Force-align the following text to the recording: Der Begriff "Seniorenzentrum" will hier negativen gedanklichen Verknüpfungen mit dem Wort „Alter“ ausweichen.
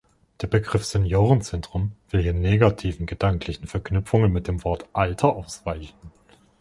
Der 0.41 0.47
Begriff 0.47 0.83
"Seniorenzentrum" 0.83 1.91
will 2.09 2.23
hier 2.23 2.33
negativen 2.33 3.05
gedanklichen 3.05 3.67
Verknüpfungen 3.67 4.33
mit 4.33 4.47
dem 4.47 4.63
Wort 4.63 4.89
„Alter“ 4.93 5.35
ausweichen. 5.35 5.95